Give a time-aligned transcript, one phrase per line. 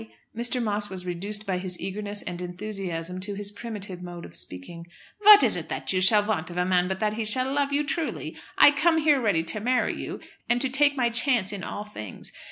[0.01, 0.59] vy?" Mr.
[0.59, 4.87] Moss was reduced by his eagerness and enthusiasm to his primitive mode of speaking
[5.23, 7.71] "Vat is it that you shall want of a man but that he shall love
[7.71, 8.35] you truly?
[8.57, 10.19] I come here ready to marry you,
[10.49, 12.31] and to take my chance in all things.